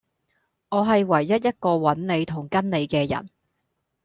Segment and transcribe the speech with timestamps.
[0.69, 3.29] 我係唯一一個搵你同跟你既人